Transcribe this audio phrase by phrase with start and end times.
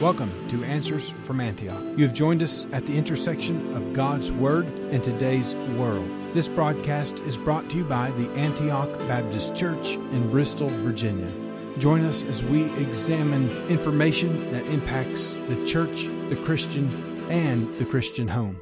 [0.00, 1.80] Welcome to Answers from Antioch.
[1.96, 6.08] You have joined us at the intersection of God's Word and today's world.
[6.34, 11.30] This broadcast is brought to you by the Antioch Baptist Church in Bristol, Virginia.
[11.78, 18.26] Join us as we examine information that impacts the church, the Christian, and the Christian
[18.26, 18.60] home.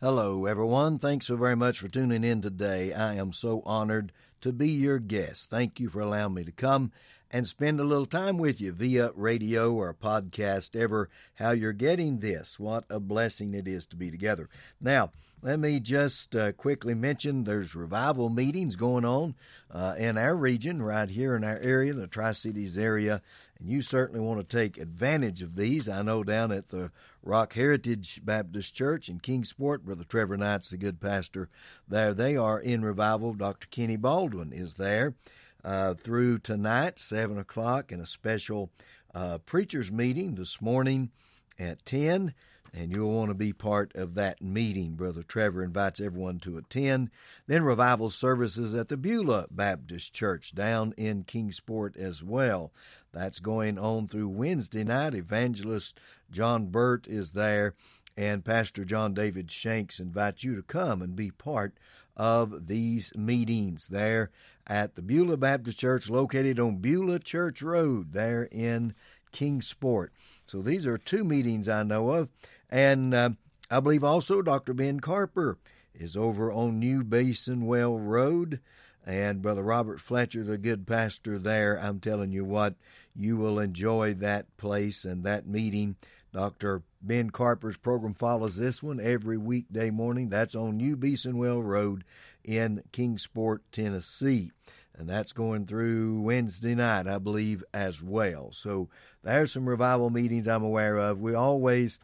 [0.00, 0.98] Hello, everyone.
[0.98, 2.92] Thanks so very much for tuning in today.
[2.92, 5.50] I am so honored to be your guest.
[5.50, 6.90] Thank you for allowing me to come
[7.30, 12.18] and spend a little time with you via radio or podcast, ever how you're getting
[12.18, 12.58] this.
[12.58, 14.48] What a blessing it is to be together.
[14.80, 15.12] Now,
[15.42, 19.36] let me just uh, quickly mention there's revival meetings going on
[19.70, 23.22] uh, in our region, right here in our area, the Tri Cities area,
[23.58, 25.88] and you certainly want to take advantage of these.
[25.88, 26.90] I know down at the
[27.22, 31.48] Rock Heritage Baptist Church in Kingsport, Brother Trevor Knight's the good pastor
[31.88, 32.12] there.
[32.12, 33.34] They are in revival.
[33.34, 33.68] Dr.
[33.68, 35.14] Kenny Baldwin is there
[35.64, 38.70] uh, through tonight, 7 o'clock, in a special
[39.14, 41.10] uh, preacher's meeting this morning
[41.58, 42.34] at 10
[42.72, 44.94] and you'll want to be part of that meeting.
[44.94, 47.10] Brother Trevor invites everyone to attend.
[47.46, 52.72] Then revival services at the Beulah Baptist Church down in Kingsport as well.
[53.12, 55.14] That's going on through Wednesday night.
[55.14, 55.98] Evangelist
[56.30, 57.74] John Burt is there,
[58.16, 61.74] and Pastor John David Shanks invites you to come and be part
[62.20, 64.30] of these meetings there
[64.66, 68.94] at the Beulah Baptist Church, located on Beulah Church Road there in
[69.32, 70.12] Kingsport.
[70.46, 72.28] So these are two meetings I know of.
[72.68, 73.30] And uh,
[73.70, 74.74] I believe also Dr.
[74.74, 75.56] Ben Carper
[75.94, 78.60] is over on New Beason Well Road.
[79.06, 82.74] And Brother Robert Fletcher, the good pastor there, I'm telling you what,
[83.16, 85.96] you will enjoy that place and that meeting.
[86.34, 86.82] Dr.
[87.02, 90.28] Ben Carper's program follows this one every weekday morning.
[90.28, 92.04] That's on New Beason Well Road
[92.44, 94.52] in Kingsport, Tennessee.
[94.94, 98.50] And that's going through Wednesday night, I believe, as well.
[98.52, 98.90] So
[99.22, 101.20] there's some revival meetings I'm aware of.
[101.20, 101.98] We always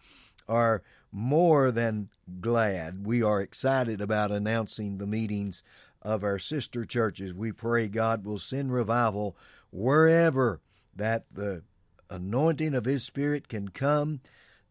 [0.49, 2.09] are more than
[2.41, 3.07] glad.
[3.07, 5.63] We are excited about announcing the meetings
[6.01, 7.35] of our sister churches.
[7.35, 9.37] We pray God will send revival
[9.71, 10.61] wherever
[10.95, 11.63] that the
[12.09, 14.21] anointing of His Spirit can come,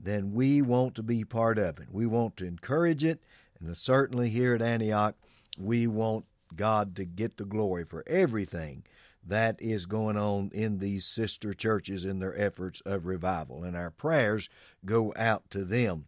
[0.05, 1.87] then we want to be part of it.
[1.91, 3.21] We want to encourage it,
[3.59, 5.15] and certainly here at Antioch,
[5.57, 8.83] we want God to get the glory for everything
[9.25, 13.63] that is going on in these sister churches in their efforts of revival.
[13.63, 14.49] And our prayers
[14.85, 16.05] go out to them.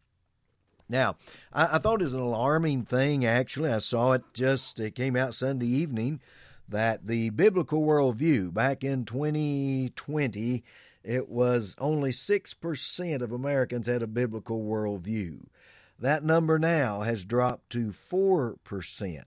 [0.88, 1.16] Now,
[1.52, 3.72] I, I thought it was an alarming thing, actually.
[3.72, 6.22] I saw it just, it came out Sunday evening,
[6.70, 10.64] that the biblical worldview back in 2020,
[11.08, 15.46] it was only 6% of Americans had a biblical worldview.
[15.98, 19.24] That number now has dropped to 4%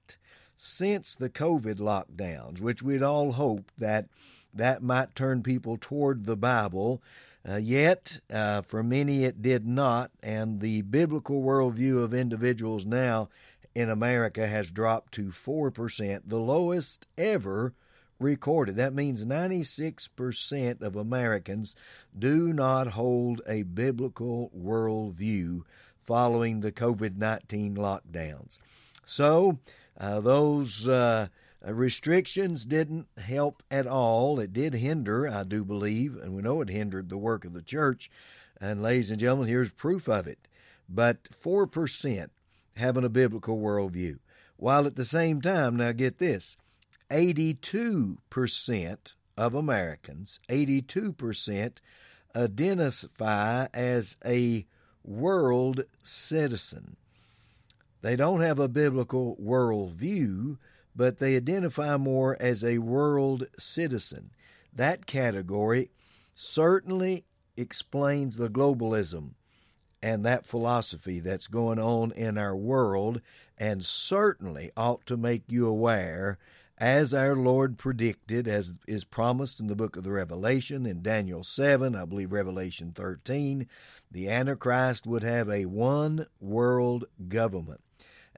[0.58, 4.08] since the COVID lockdowns, which we'd all hoped that
[4.52, 7.02] that might turn people toward the Bible.
[7.48, 13.30] Uh, yet, uh, for many, it did not, and the biblical worldview of individuals now
[13.74, 17.72] in America has dropped to 4%, the lowest ever
[18.20, 18.76] recorded.
[18.76, 21.74] That means 96% of Americans
[22.16, 25.62] do not hold a biblical worldview
[26.02, 28.58] following the COVID 19 lockdowns.
[29.04, 29.58] So,
[29.98, 31.28] uh, those uh,
[31.62, 34.38] restrictions didn't help at all.
[34.38, 37.62] It did hinder, I do believe, and we know it hindered the work of the
[37.62, 38.10] church.
[38.60, 40.48] And, ladies and gentlemen, here's proof of it.
[40.88, 42.30] But 4%
[42.76, 44.18] having a biblical worldview,
[44.56, 46.56] while at the same time, now get this
[47.10, 51.78] 82% of Americans, 82%
[52.34, 54.66] identify as a
[55.02, 56.96] world citizen.
[58.02, 60.56] They don't have a biblical worldview,
[60.96, 64.30] but they identify more as a world citizen.
[64.72, 65.90] That category
[66.34, 67.24] certainly
[67.56, 69.32] explains the globalism
[70.02, 73.20] and that philosophy that's going on in our world,
[73.58, 76.38] and certainly ought to make you aware,
[76.80, 81.42] as our Lord predicted, as is promised in the book of the Revelation, in Daniel
[81.42, 83.68] 7, I believe Revelation 13,
[84.10, 87.82] the Antichrist would have a one world government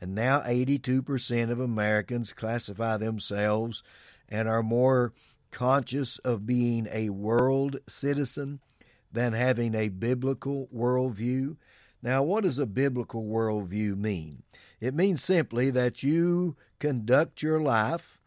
[0.02, 3.84] and now 82% of Americans classify themselves
[4.28, 5.12] and are more
[5.52, 8.58] conscious of being a world citizen
[9.12, 11.56] than having a biblical worldview.
[12.02, 14.42] Now, what does a biblical worldview mean?
[14.80, 18.20] It means simply that you conduct your life,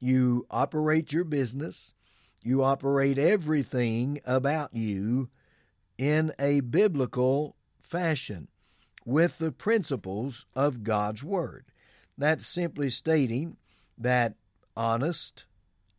[0.00, 1.94] you operate your business,
[2.42, 5.28] you operate everything about you
[5.96, 8.48] in a biblical fashion
[9.04, 11.64] with the principles of God's Word.
[12.16, 13.56] That's simply stating
[13.96, 14.34] that
[14.76, 15.46] honest,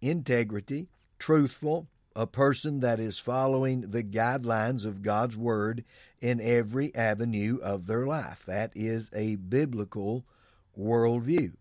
[0.01, 5.83] integrity, truthful, a person that is following the guidelines of God's Word
[6.21, 8.43] in every avenue of their life.
[8.45, 10.25] That is a biblical
[10.77, 11.53] worldview.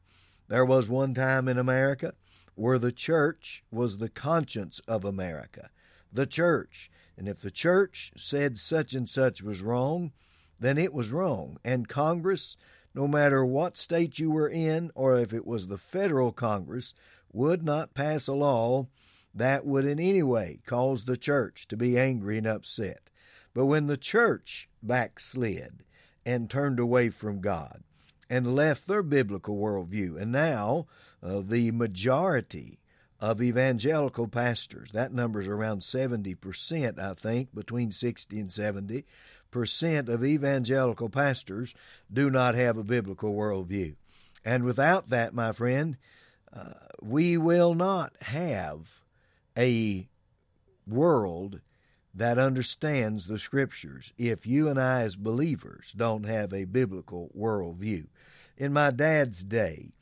[0.49, 2.15] There was one time in America
[2.59, 5.71] where the church was the conscience of America.
[6.13, 6.91] The church.
[7.17, 10.13] And if the church said such and such was wrong,
[10.59, 11.59] then it was wrong.
[11.65, 12.57] And Congress,
[12.95, 16.95] no matter what state you were in, or if it was the federal Congress,
[17.33, 18.89] would not pass a law
[19.33, 23.09] that would in any way cause the church to be angry and upset.
[23.55, 25.85] But when the church backslid
[26.27, 27.85] and turned away from God
[28.31, 30.87] and left their biblical worldview, and now
[31.23, 32.79] uh, the majority
[33.21, 39.05] of evangelical pastors, that number is around 70%, I think, between 60 and 70
[39.51, 41.75] percent of evangelical pastors
[42.13, 43.97] do not have a biblical worldview.
[44.45, 45.97] And without that, my friend,
[46.53, 49.03] uh, we will not have
[49.57, 50.09] a
[50.87, 51.61] world
[52.15, 58.07] that understands the scriptures if you and I, as believers, don't have a biblical worldview.
[58.59, 59.93] In my dad's day,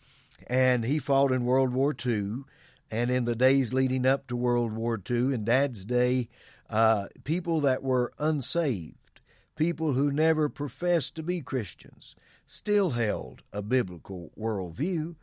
[0.47, 2.45] and he fought in World War II,
[2.91, 6.31] and in the days leading up to World War II, in dad's day,
[6.71, 9.21] uh, people that were unsaved,
[9.57, 12.17] people who never professed to be Christians,
[12.47, 15.17] still held a biblical worldview.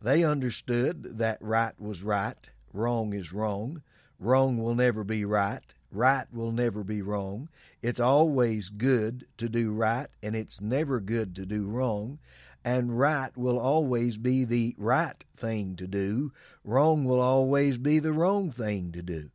[0.00, 3.82] They understood that right was right, wrong is wrong,
[4.18, 7.50] wrong will never be right, right will never be wrong.
[7.82, 12.18] It's always good to do right, and it's never good to do wrong.
[12.64, 16.32] And right will always be the right thing to do,
[16.64, 19.30] wrong will always be the wrong thing to do.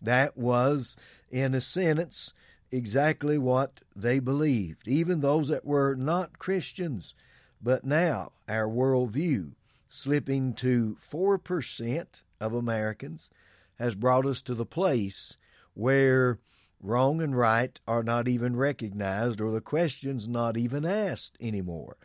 [0.00, 0.96] That was,
[1.30, 2.32] in a sentence,
[2.70, 7.14] exactly what they believed, even those that were not Christians.
[7.60, 9.52] But now, our worldview,
[9.88, 13.30] slipping to 4% of Americans,
[13.78, 15.36] has brought us to the place
[15.74, 16.38] where
[16.80, 21.96] wrong and right are not even recognized or the questions not even asked anymore.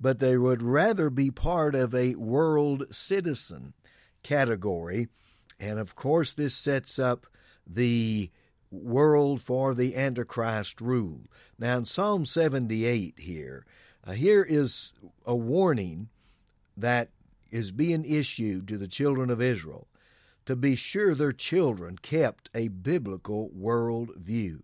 [0.00, 3.74] But they would rather be part of a world citizen
[4.22, 5.08] category.
[5.58, 7.26] And of course, this sets up
[7.66, 8.30] the
[8.70, 11.22] world for the Antichrist rule.
[11.58, 13.66] Now, in Psalm 78 here,
[14.06, 14.92] uh, here is
[15.26, 16.08] a warning
[16.76, 17.10] that
[17.50, 19.88] is being issued to the children of Israel
[20.48, 24.62] to be sure their children kept a biblical world view.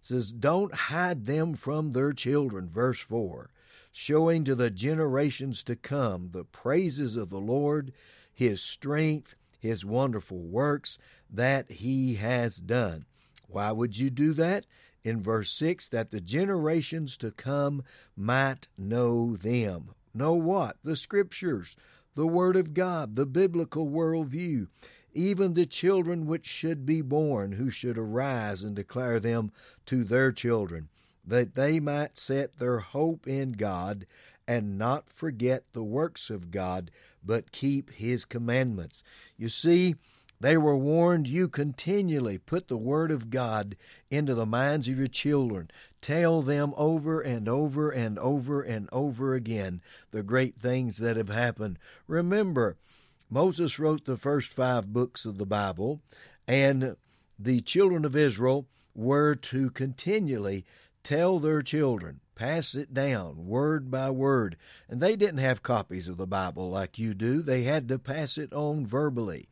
[0.00, 3.50] It says, Don't hide them from their children, verse 4,
[3.96, 7.92] showing to the generations to come the praises of the Lord,
[8.34, 10.98] his strength, his wonderful works
[11.30, 13.06] that he has done.
[13.48, 14.66] Why would you do that?
[15.04, 17.84] In verse 6, that the generations to come
[18.16, 19.94] might know them.
[20.12, 20.76] Know what?
[20.82, 21.76] The Scriptures,
[22.14, 24.66] the Word of God, the biblical worldview
[25.14, 29.52] even the children which should be born, who should arise and declare them
[29.86, 30.88] to their children,
[31.26, 34.06] that they might set their hope in God
[34.46, 36.90] and not forget the works of God,
[37.24, 39.02] but keep His commandments.
[39.36, 39.96] You see,
[40.40, 43.76] they were warned you continually put the Word of God
[44.10, 45.70] into the minds of your children.
[46.02, 49.80] Tell them over and over and over and over again
[50.10, 51.78] the great things that have happened.
[52.06, 52.76] Remember,
[53.30, 56.02] Moses wrote the first five books of the Bible,
[56.46, 56.96] and
[57.38, 60.64] the children of Israel were to continually
[61.04, 64.56] tell their children, pass it down word by word.
[64.88, 68.36] And they didn't have copies of the Bible like you do, they had to pass
[68.36, 69.48] it on verbally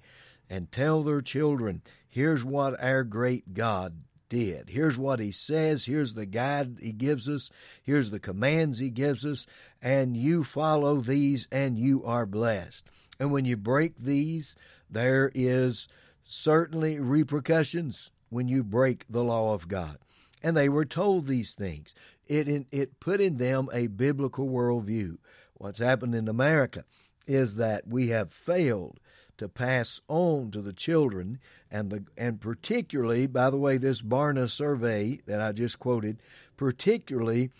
[0.50, 4.70] and tell their children, here's what our great God did.
[4.70, 5.84] Here's what he says.
[5.84, 7.50] Here's the guide he gives us.
[7.82, 9.46] Here's the commands he gives us.
[9.82, 12.88] And you follow these and you are blessed.
[13.20, 14.56] And when you break these,
[14.90, 15.86] there is
[16.24, 19.98] certainly repercussions when you break the law of God.
[20.42, 21.94] And they were told these things.
[22.26, 25.18] It, it put in them a biblical worldview.
[25.54, 26.84] What's happened in America
[27.26, 28.98] is that we have failed
[29.38, 31.38] to pass on to the children
[31.70, 36.20] and the and particularly by the way this Barna survey that I just quoted
[36.56, 37.50] particularly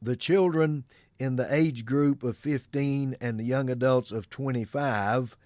[0.00, 0.84] the children
[1.18, 5.36] in the age group of 15 and the young adults of 25,